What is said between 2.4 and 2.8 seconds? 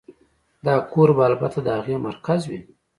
وي